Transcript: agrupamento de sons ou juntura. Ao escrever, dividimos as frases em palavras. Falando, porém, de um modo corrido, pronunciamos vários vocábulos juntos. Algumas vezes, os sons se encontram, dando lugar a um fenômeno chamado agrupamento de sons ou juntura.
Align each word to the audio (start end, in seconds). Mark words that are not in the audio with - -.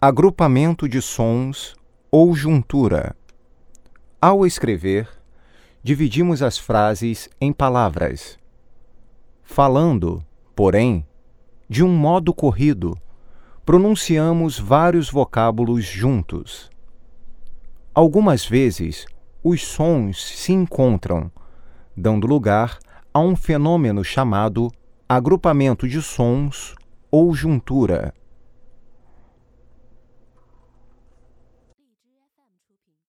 agrupamento 0.00 0.88
de 0.88 1.02
sons 1.02 1.74
ou 2.08 2.32
juntura. 2.32 3.16
Ao 4.22 4.46
escrever, 4.46 5.08
dividimos 5.82 6.40
as 6.40 6.56
frases 6.56 7.28
em 7.40 7.52
palavras. 7.52 8.38
Falando, 9.42 10.24
porém, 10.54 11.04
de 11.68 11.82
um 11.82 11.88
modo 11.88 12.32
corrido, 12.32 12.96
pronunciamos 13.66 14.56
vários 14.56 15.10
vocábulos 15.10 15.84
juntos. 15.84 16.70
Algumas 17.92 18.46
vezes, 18.46 19.04
os 19.42 19.66
sons 19.66 20.24
se 20.24 20.52
encontram, 20.52 21.28
dando 21.96 22.24
lugar 22.24 22.78
a 23.12 23.18
um 23.18 23.34
fenômeno 23.34 24.04
chamado 24.04 24.70
agrupamento 25.08 25.88
de 25.88 26.00
sons 26.00 26.76
ou 27.10 27.34
juntura. 27.34 28.14